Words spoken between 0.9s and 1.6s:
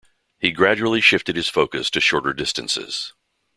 shifted his